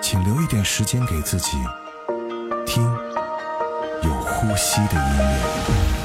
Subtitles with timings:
[0.00, 1.58] 请留一点时间给自己
[2.66, 2.82] 听
[4.02, 5.99] 有呼吸的音乐。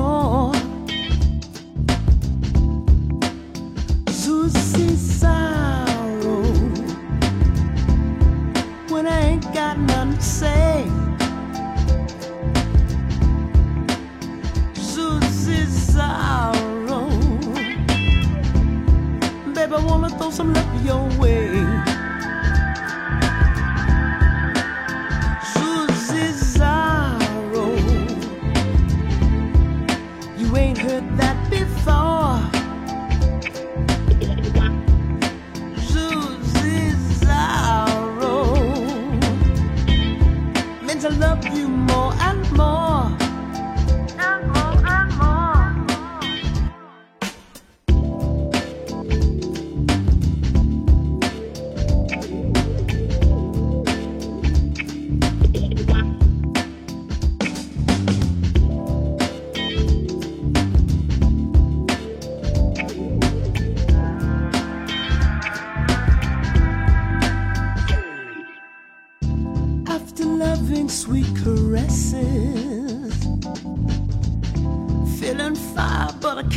[0.00, 0.39] know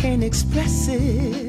[0.03, 1.42] can't express it.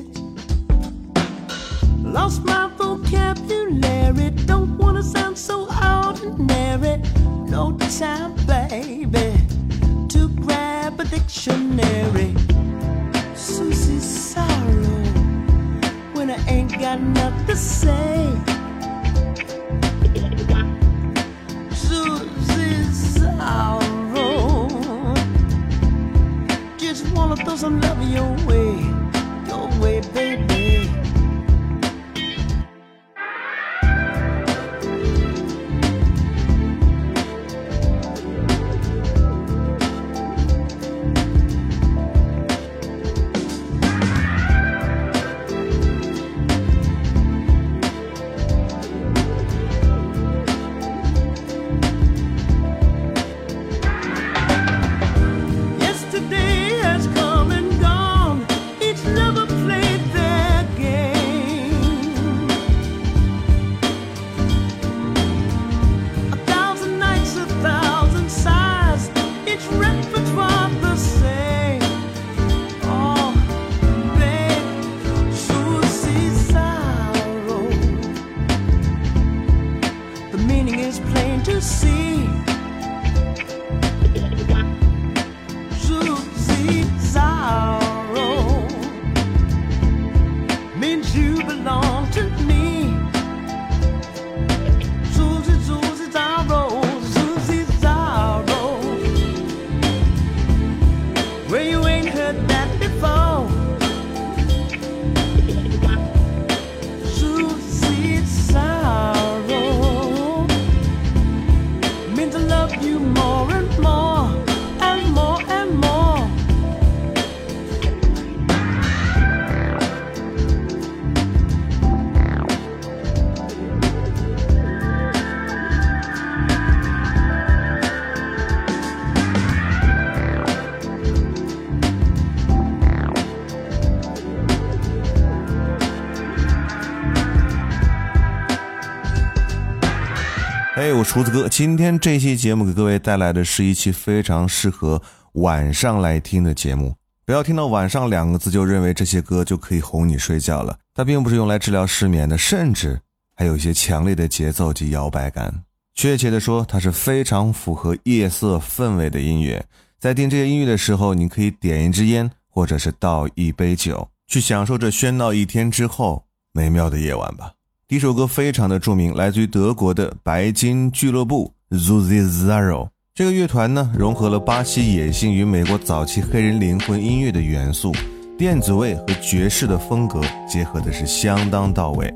[141.14, 145.00] 胡子哥今天这期节目给各位带来的是一期非常适合
[145.34, 146.92] 晚上来听的节目
[147.24, 153.00] 不要听到晚上两个字就认为这些歌就可以哄你睡觉了它并不是用来治疗失眠的甚至
[153.36, 155.54] 还有一些强烈的节奏及摇摆感。
[155.94, 159.64] 确切的说它是非常符合夜色氛围的音乐。
[160.00, 160.66] 在听这些音乐。
[160.66, 167.53] 的时候你可以点一支烟或者是倒一杯酒去享受这喧闹一天之后美妙的夜晚吧
[167.86, 172.88] 第一首歌非常的著名，来自于德国的白金俱乐部 Zuzi Zero。
[173.14, 177.92] 这个乐团呢，融合了巴西野性与美国早期黑人灵魂音乐的元素，
[178.38, 182.10] 电子味和爵士的风格结合的是相当到位。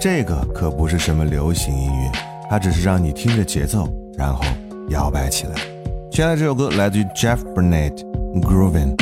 [0.00, 2.12] 这个可不是什么流行音乐，
[2.48, 4.44] 它只是让你听着节奏，然后
[4.90, 5.54] 摇摆起来。
[6.12, 8.94] 接下来这首歌来自于 Jeff Burnett，Groovin'。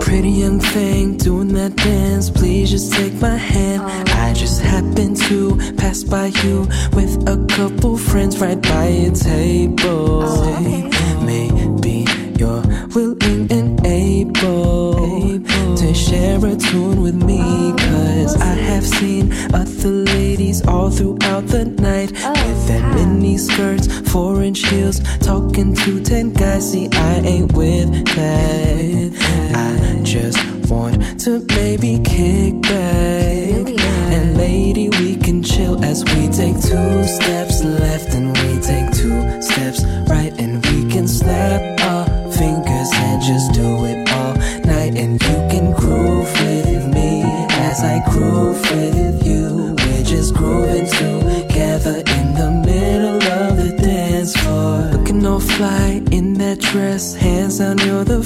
[0.00, 4.07] Pretty young thing doing that dance, please just take my hand.
[4.18, 6.62] I just happened to pass by you
[6.92, 10.22] with a couple friends right by a table.
[10.24, 12.04] Oh, Maybe
[12.38, 12.62] you're
[12.94, 15.40] willing and able
[15.76, 17.72] to share a tune with me.
[17.78, 23.86] Cause I have seen other ladies all throughout the night oh, with their mini skirts,
[24.10, 26.72] four inch heels, talking to ten guys.
[26.72, 29.12] See, I ain't with that.
[29.54, 33.68] I just want to maybe kick back.
[34.12, 39.42] And lady, we can chill as we take two steps left and we take two
[39.42, 40.32] steps right.
[40.38, 44.34] And we can snap our fingers and just do it all
[44.64, 44.94] night.
[44.96, 47.22] And you can groove with me
[47.68, 49.74] as I groove with you.
[49.78, 54.90] We're just grooving together in the middle of the dance floor.
[54.92, 58.22] Looking all fly in that dress, hands down, you're the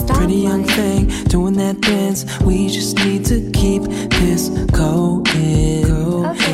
[0.00, 0.18] freshest.
[0.18, 2.24] Pretty young thing doing that dance.
[2.40, 5.26] We just need to keep this going.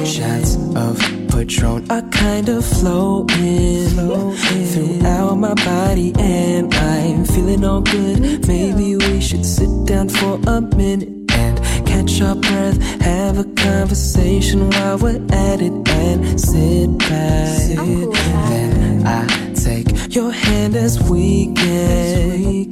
[0.04, 0.98] Shots of
[1.28, 8.46] Patron are kind of flowing throughout my body, and I'm feeling all good.
[8.46, 14.70] Maybe we should sit down for a minute and catch our breath, have a conversation
[14.70, 17.68] while we're at it, and sit back.
[18.48, 19.45] Then I
[20.16, 22.70] your hand as we get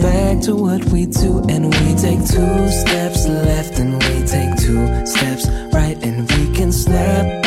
[0.00, 4.86] back to what we do, and we take two steps left, and we take two
[5.04, 7.37] steps right, and we can snap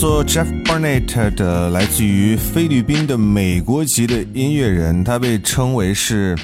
[0.00, 6.34] 做 Jeff Barnett 的来自于菲律宾的美国籍的音乐人，他被称为是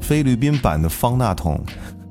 [0.00, 1.60] 菲律宾版的方大同。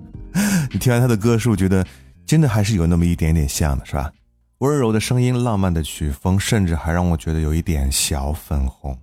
[0.69, 1.85] 你听完他的歌，是不是觉得
[2.25, 4.11] 真的还是有那么一点点像的，是吧？
[4.57, 8.93] 温柔的声音，浪漫的曲风，甚至还让我觉得有一点小粉红。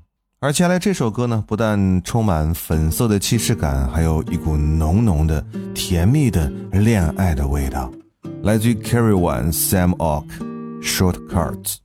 [0.40, 5.42] 而接下来这首歌呢，不但充满粉色的气势感，还有一股浓浓的
[5.75, 7.90] 甜蜜的恋爱的味道，
[8.42, 10.26] 来自于 Carry One Sam Ock
[10.80, 11.80] Shortcuts。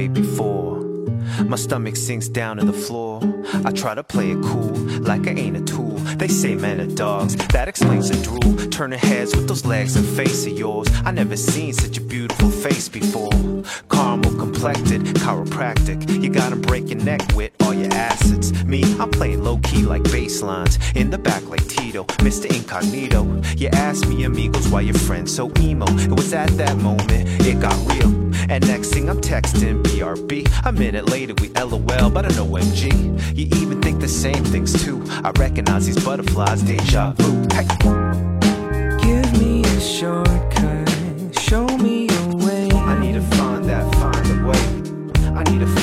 [0.00, 0.29] way before
[1.56, 3.20] stomach sinks down to the floor.
[3.64, 5.96] I try to play it cool, like I ain't a tool.
[6.16, 8.56] They say men are dogs, that explains the drool.
[8.70, 10.88] Turning heads with those legs and face of yours.
[11.04, 13.32] I never seen such a beautiful face before.
[13.90, 16.22] Caramel complected, chiropractic.
[16.22, 18.52] You got 'em break your neck with all your assets.
[18.64, 20.78] Me, I'm playing low key like bass lines.
[20.94, 22.46] In the back like Tito, Mr.
[22.54, 23.26] Incognito.
[23.56, 25.86] You asked me, amigos, why your friend's so emo.
[25.98, 28.10] It was at that moment it got real.
[28.48, 30.46] And next thing I'm texting BRB.
[30.64, 32.90] A minute later we LOL, but I know MG.
[33.36, 35.02] You even think the same things too.
[35.24, 37.46] I recognize these butterflies, deja vu.
[37.52, 37.66] Hey.
[39.00, 42.68] Give me a shortcut, show me a way.
[42.72, 44.64] I need to find that, find a way.
[45.34, 45.79] I need to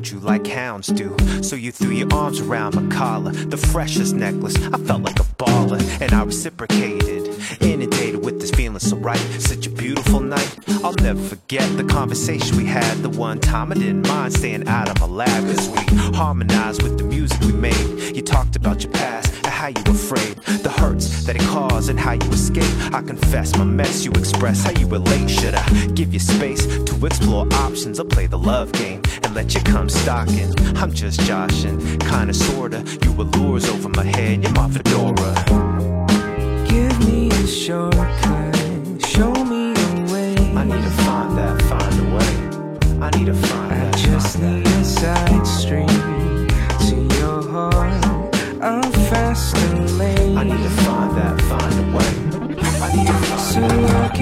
[0.00, 1.14] around you like hounds do.
[1.42, 4.56] So you threw your arms around my collar, the freshest necklace.
[4.56, 7.28] I felt like a baller, and I reciprocated.
[7.60, 10.58] Inundated with this feeling so right, such a beautiful night.
[10.82, 13.02] I'll never forget the conversation we had.
[13.02, 16.96] The one time I didn't mind staying out of my lab, cause we harmonized with
[16.96, 18.16] the music we made.
[18.16, 20.39] You talked about your past and how you were afraid,
[21.90, 22.72] and how you escape.
[22.94, 25.28] I confess my mess, you express how you relate.
[25.28, 29.54] Should I give you space to explore options or play the love game and let
[29.54, 30.52] you come stalking?
[30.76, 32.84] I'm just joshing, kinda sorta.
[33.04, 35.34] You allures over my head, you're my fedora.
[36.68, 40.34] Give me a shortcut, show me a way.
[40.56, 42.32] I need to find that, find a way.
[43.06, 43.96] I need to find I that.
[43.96, 45.88] just find need a side street
[46.88, 48.04] to your heart.
[48.62, 48.99] I'm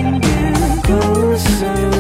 [0.03, 1.98] can get closer to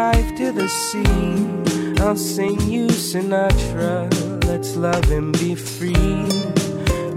[0.00, 2.02] drive to the sea.
[2.02, 4.08] I'll sing you Sinatra.
[4.46, 6.24] Let's love and be free.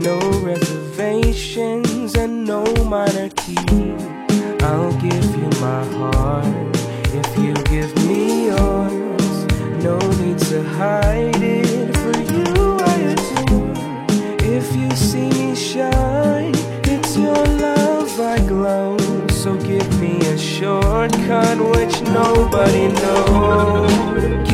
[0.08, 0.18] No
[0.50, 2.62] reservations and no
[2.94, 3.96] minor key.
[4.68, 6.76] I'll give you my heart
[7.20, 9.36] if you give me yours.
[9.88, 11.63] No need to hide it
[21.34, 24.53] shortcut which nobody knows.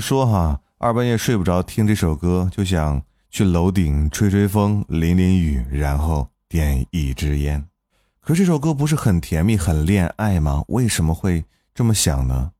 [0.00, 7.62] 说哈，二半夜睡不着，听这首歌就想去楼顶吹吹风、淋淋雨，然后点一支烟。
[8.20, 10.64] 可这首歌不是很甜蜜、很恋爱吗？
[10.68, 12.50] 为什么会这么想呢？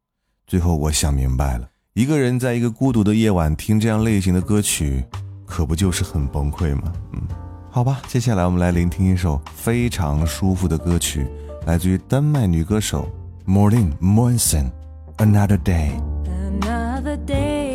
[0.46, 5.04] 最后我想明白了，一个人在一个孤独的夜晚听这样类型的歌曲，
[5.46, 6.92] 可不就是很崩溃吗？
[7.12, 7.22] 嗯，
[7.70, 11.26] 好吧，接下来我们来聆听一首非常舒服的歌曲，
[11.66, 13.08] 来自于丹麦女歌手
[13.46, 14.64] Morlin Monsen，
[15.18, 15.92] 《Another Day》。
[17.00, 17.69] Another day,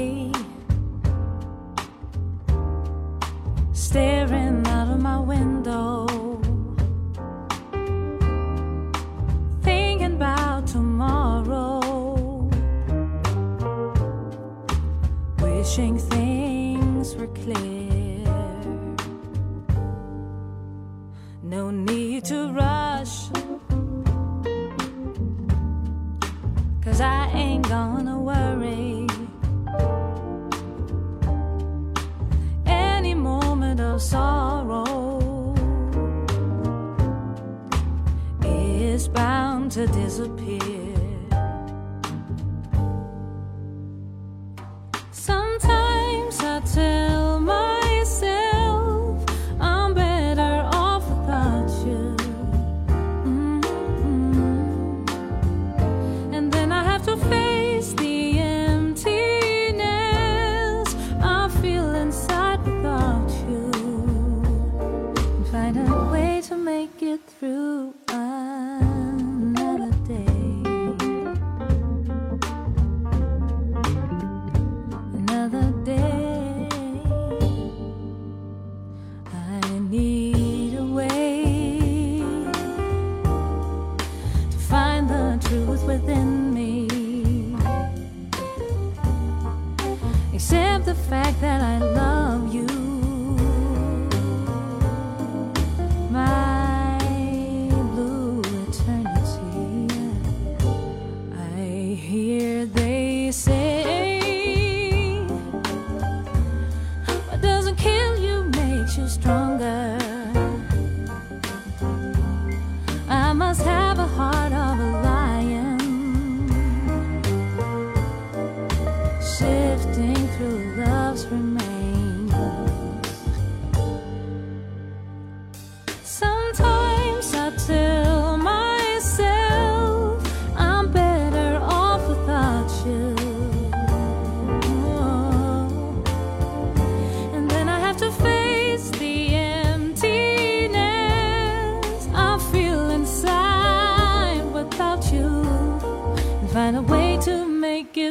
[67.76, 68.35] through another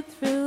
[0.08, 0.43] through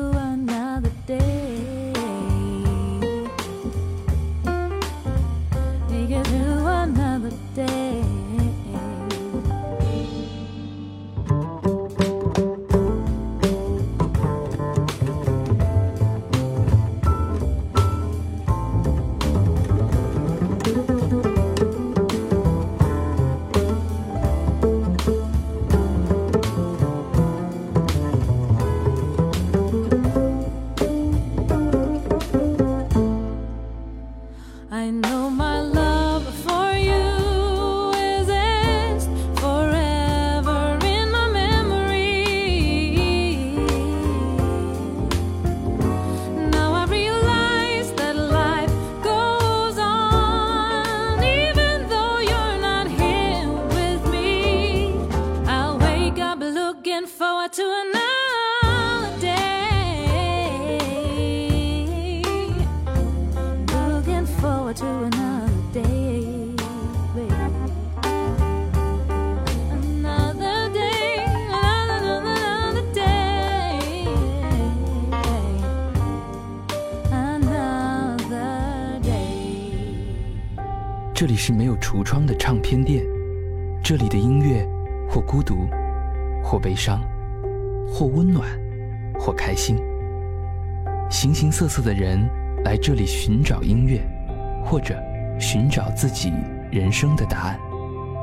[81.14, 83.04] 这里是没有橱窗的唱片店，
[83.84, 84.64] 这里的音乐
[85.10, 85.68] 或孤独，
[86.44, 87.02] 或悲伤，
[87.88, 88.48] 或温暖，
[89.20, 89.78] 或开心。
[91.10, 92.30] 形形色色的人
[92.66, 94.02] 来这里寻找音乐，
[94.66, 94.96] 或者
[95.40, 96.32] 寻找自己
[96.72, 97.58] 人生的答案。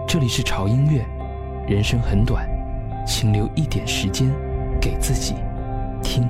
[0.07, 1.05] 这里是潮音乐，
[1.67, 2.47] 人生很短，
[3.07, 4.31] 请留一点时间
[4.81, 5.35] 给自己，
[6.03, 6.29] 听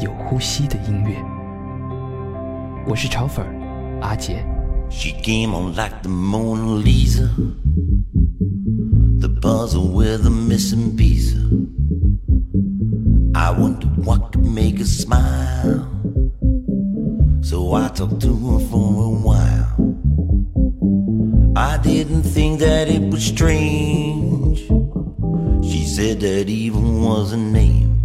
[0.00, 1.16] 有呼吸的音乐。
[2.86, 3.44] 我是潮粉
[4.00, 4.44] 阿杰。
[4.90, 7.28] She came on like the Mona Lisa,
[9.18, 11.34] the puzzle with a missing piece.
[13.44, 15.86] I wondered what could make her smile,
[17.42, 19.68] so I talked to her for a while.
[21.54, 24.60] I didn't think that it was strange.
[25.62, 28.02] She said that even was a name.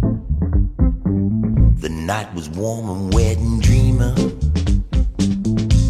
[1.80, 4.18] The night was warm and wet and dreaming.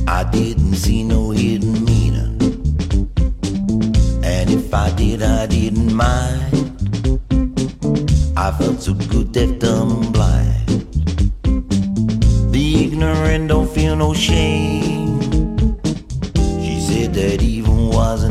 [0.06, 2.38] I didn't see no hidden meaning.
[4.22, 6.69] And if I did, I didn't mind.
[8.50, 10.66] I felt so good that and blind.
[12.52, 15.20] The ignorant don't feel no shame.
[16.60, 18.24] She said that even was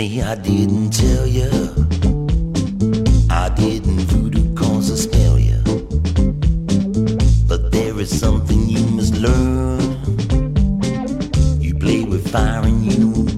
[0.00, 1.50] I didn't tell you.
[3.28, 5.58] I didn't voodoo cause a spell you.
[7.46, 9.78] But there is something you must learn.
[11.60, 13.29] You play with fire and you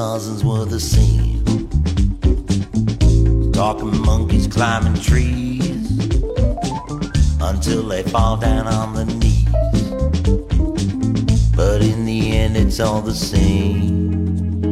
[0.00, 1.44] Tarzans were the same.
[3.52, 5.90] Talking monkeys climbing trees
[7.38, 9.44] until they fall down on their knees.
[11.54, 14.62] But in the end, it's all the same.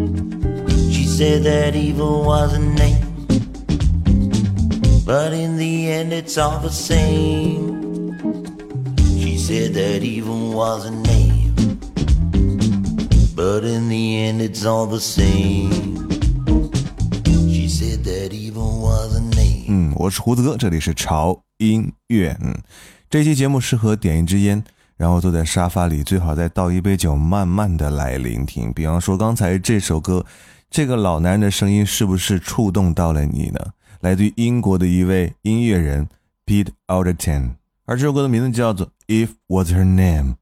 [0.90, 3.04] She said that evil was a name,
[5.04, 8.16] but in the end, it's all the same.
[9.20, 11.27] She said that evil was a name,
[14.48, 15.70] it's all the same.
[17.26, 19.66] She said that evil was a name.
[19.68, 22.34] 嗯，我是胡子哥，这里是潮音乐。
[22.40, 22.54] 嗯，
[23.10, 24.64] 这期节目适合点一支烟，
[24.96, 28.72] 然后坐在沙发里，最好再倒一杯酒，慢慢的来聆听。
[28.72, 30.24] 比方说刚才这首歌，
[30.70, 33.60] 这个老男人的声音是不是触动到了你呢？
[34.00, 36.08] 来自于英国的一位音乐人
[36.46, 40.32] Pete Alderton，而这首歌的名字叫做《If Was Her Name》，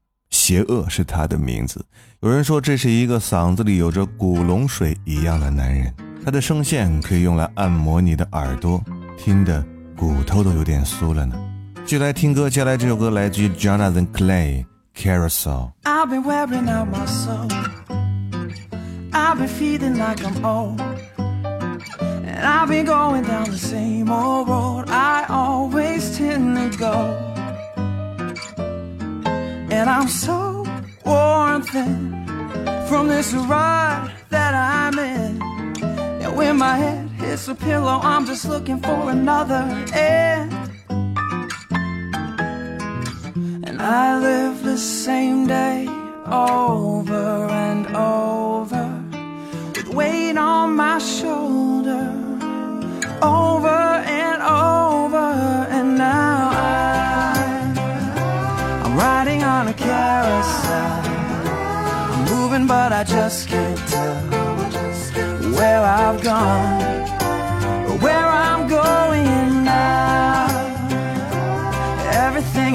[0.47, 1.85] 邪恶是他的名字。
[2.21, 8.81] 有人说这是一个嗓子里有着古龙水一样的男人，他的声线可以用来按摩你的耳朵，
[9.17, 9.61] 听得
[9.93, 11.35] 骨头都有点酥了呢。
[11.83, 15.71] 继续来听歌，接下来这首歌来自于 Jonathan Clay Carousel。
[15.83, 17.49] I've been wearing out my soul.
[19.11, 20.79] I've been feeling like I'm old.
[21.17, 27.36] And I've been going down the same old road I always tend to go.
[29.77, 30.65] And I'm so
[31.05, 32.25] worn thin
[32.89, 35.39] from this ride that I'm in.
[36.23, 39.63] And when my head hits the pillow, I'm just looking for another
[39.93, 40.51] end.
[43.67, 45.87] And I live the same day
[46.25, 48.85] over and over
[49.75, 52.03] with weight on my shoulder
[53.21, 53.66] over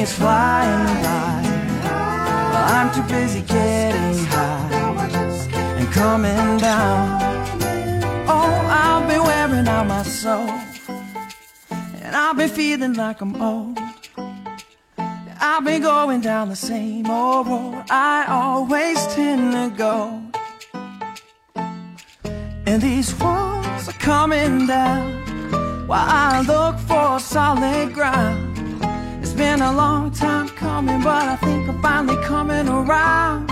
[0.03, 1.43] is flying by.
[2.75, 4.69] I'm too busy getting high
[5.79, 7.23] and coming down.
[8.27, 10.51] Oh, I've been wearing out my soul.
[12.03, 13.79] And I've been feeling like I'm old.
[15.41, 19.97] I've been going down the same old road I always tend to go.
[22.67, 28.42] And these walls are coming down while I look for solid ground.
[29.33, 33.51] It's been a long time coming, but I think I'm finally coming around.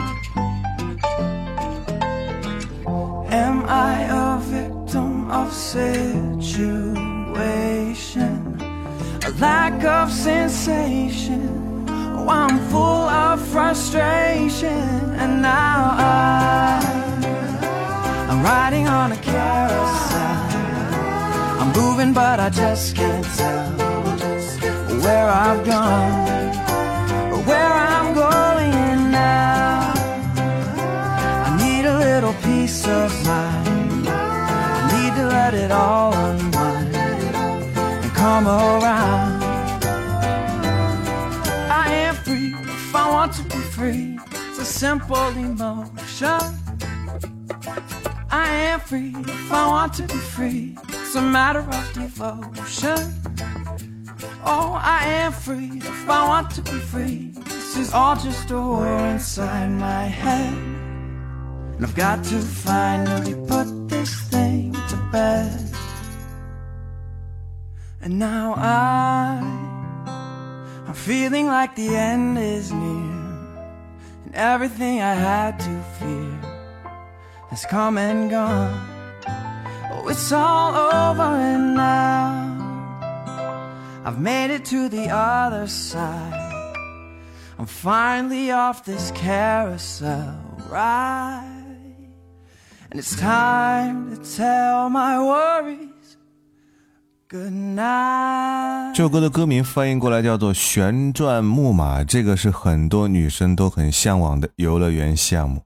[3.33, 6.21] Am I a victim of situation?
[9.25, 11.87] A lack of sensation?
[11.88, 16.83] Oh, I'm full of frustration, and now I,
[18.29, 20.21] I'm riding on a carousel.
[21.59, 23.89] I'm moving, but I just can't tell
[25.31, 26.29] I've gone
[27.33, 29.93] or where I'm going now.
[31.47, 34.09] I need a little peace of mind.
[34.09, 39.43] I need to let it all unwind and come around.
[41.71, 44.19] I am free if I want to be free.
[44.49, 46.40] It's a simple emotion.
[48.33, 50.77] I am free if I want to be free.
[50.88, 53.30] It's a matter of devotion.
[54.44, 57.33] Oh, I am free if I want to be free.
[57.44, 60.55] This is all just a war inside my head.
[60.55, 65.61] And I've got to finally put this thing to bed.
[68.03, 69.40] And now I,
[70.87, 73.12] I'm feeling like the end is near.
[74.24, 76.40] And everything I had to fear
[77.50, 78.88] has come and gone.
[79.92, 82.39] Oh, it's all over and now.
[84.03, 86.33] I've made it to the other side.
[87.59, 90.35] I'm finally off this carousel
[90.71, 91.45] ride.
[92.91, 96.17] And it's time to tell my worries
[97.29, 98.95] good night.
[98.95, 105.63] 这首歌的歌名翻译过来叫做《旋转木马》，这个是很多女生都很向往的游乐园项目。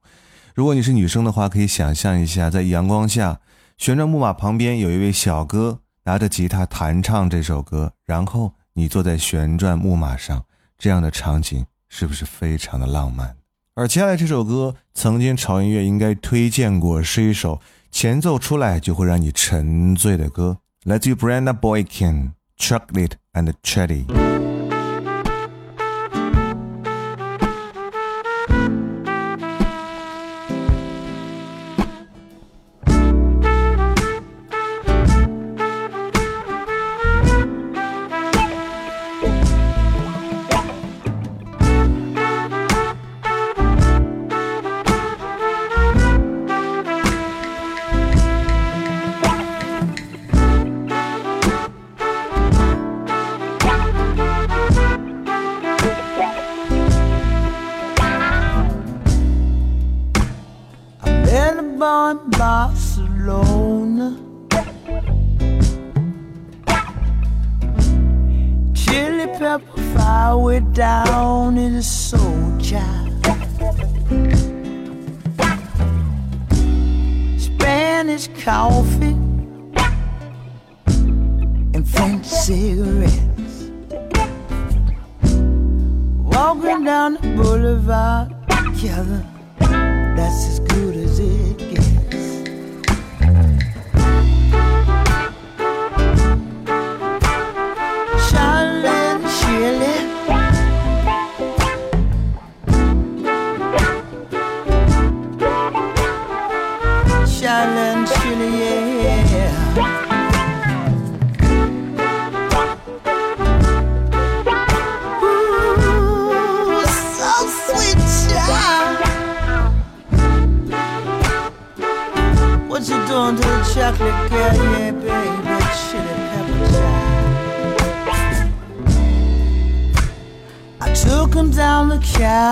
[0.56, 3.38] 如果你是女生的话，可以想象一下，在阳光下，
[3.78, 10.44] 旋转木马旁边有一位小哥拿着吉他弹唱这首歌，然后你坐在旋转木马上，
[10.78, 13.34] 这样的场景是不是非常的浪漫？
[13.74, 24.04] 而接下来这首歌，曾经潮音乐应该推荐过，是一首前奏出来就会让你沉醉的歌，来自于 Brenda Boykin，《Chocolate and Cherry》。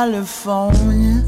[0.02, 1.22] California.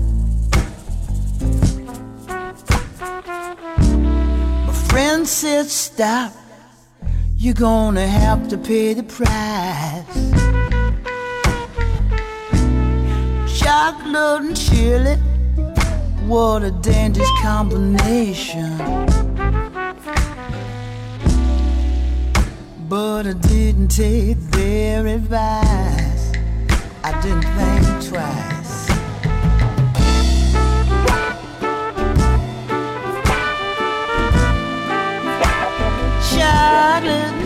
[4.67, 6.33] My friend said, Stop,
[7.37, 10.23] you're gonna have to pay the price.
[13.61, 15.19] Chocolate and chili.
[16.27, 18.77] What a dangerous combination.
[22.89, 26.33] But I didn't take their advice.
[27.05, 28.54] I didn't think twice.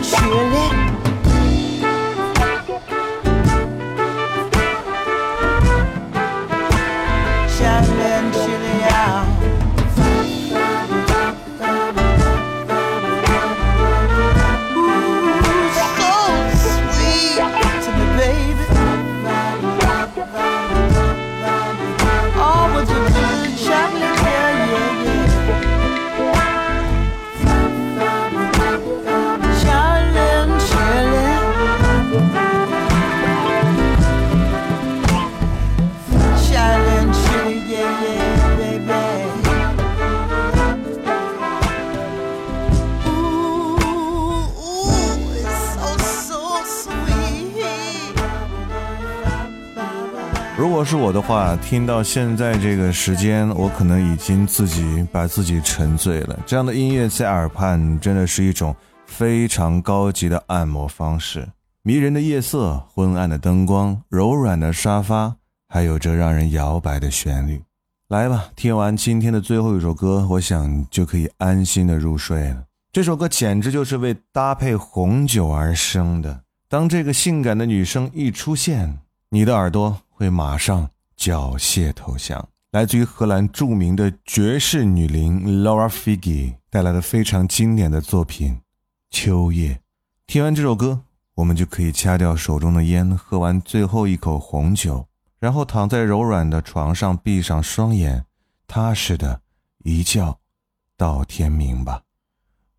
[0.03, 0.78] 血泪。
[50.99, 56.37] 我的话，听到现在这个时间，我可能已经自己把自己沉醉了。
[56.45, 61.47] 这样的音乐在耳畔，真的是一种非常高级的按摩方式。
[61.83, 65.33] 迷人的夜色，昏暗的灯光，柔软的沙发，
[65.69, 67.61] 还有这让人摇摆的旋律。
[68.09, 72.63] 来吧，听完今天的最后一首歌，我想就可以安心的入睡了。
[72.91, 76.41] 这首歌简直就是为搭配红酒而生的。
[76.67, 82.45] 当这个性感的女生一出现，你的耳朵会马上缴械投降。
[82.71, 88.55] 来自于荷兰著名的爵士女伶 Laura Figi 带来的非常经典的作品
[89.09, 89.75] 《秋夜》。
[90.27, 91.03] 听完这首歌，
[91.35, 95.07] 我们就可以掐掉手中的烟，喝完最后一口红酒，
[95.39, 98.25] 然后躺在柔软的床上，闭上双眼，
[98.67, 99.39] 踏实的
[99.85, 100.37] 一觉
[100.97, 102.01] 到天明吧。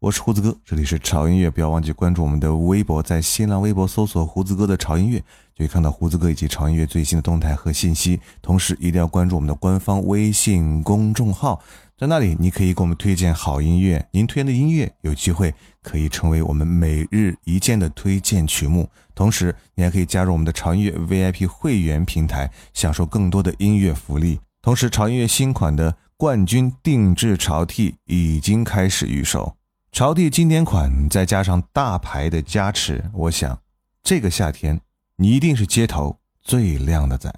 [0.00, 5.18] 我是胡子哥，这里是潮音乐，不要忘记关注我们的微博，在新浪微博搜索“胡子哥的潮音乐”，
[5.54, 8.18] 就可以看到胡子哥以及潮音乐最新的动态和信息。
[8.40, 11.62] 同时，一定要关注我们的官方微信公众号，
[11.98, 18.88] 在那里你可以给我们推荐好音乐，您推荐的音乐有机会可以成为我们每日一见的推荐曲目。
[19.14, 24.40] 同时，你还可以加入我们的潮音乐 VIP 会员平台，享受更多的音乐福利。
[24.62, 29.56] 同时，潮音乐新款的冠军定制潮 T 已经开始预售。
[29.92, 33.60] 潮 T 经典款，再加上大牌的加持，我想
[34.02, 34.80] 这个夏天
[35.16, 37.30] 你一定是街头最靓的仔。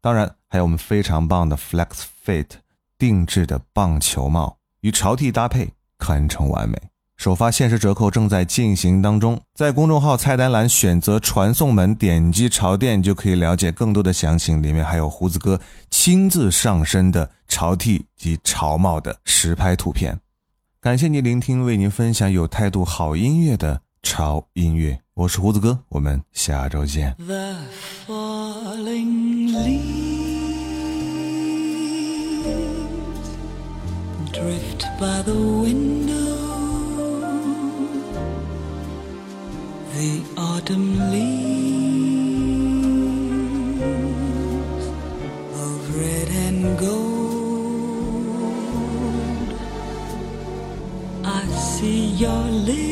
[0.00, 2.46] 当然，还有我们非常棒的 Flex Fit
[2.98, 6.76] 定制的棒球帽，与潮 T 搭配堪称完美。
[7.16, 14.60] 首发限时折扣正在进行当中，在公众号菜单栏选择传送门，点击潮店就可以了解更多的详情。
[14.60, 20.18] 里面还有胡子哥亲自上身的潮 T 及潮帽的实拍图片。
[20.82, 24.98] 感谢您聆听，为您分享有态度好音乐的潮音乐。
[25.12, 27.14] 我是胡子哥，我们下周见。
[27.18, 27.54] The
[28.08, 29.90] falling leaves
[34.32, 36.48] drift by the window.
[39.92, 41.60] The autumn leaves
[45.60, 47.19] of red and gold.
[51.80, 52.84] See your lips,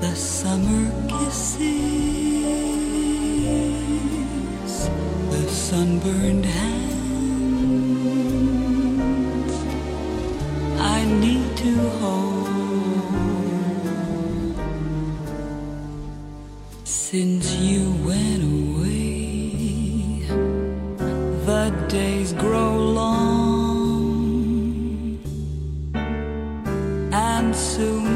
[0.00, 1.58] the summer kisses,
[5.32, 6.84] the sunburned hands.
[10.96, 12.48] I need to hold.
[16.84, 20.22] Since you went away,
[21.48, 23.41] the days grow long,
[27.62, 28.11] soon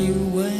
[0.00, 0.59] you went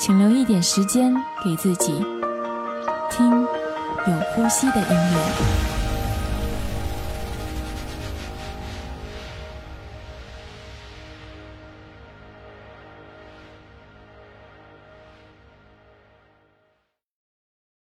[0.00, 1.92] 请留一点时间给自己，
[3.10, 5.69] 听有呼吸的音乐。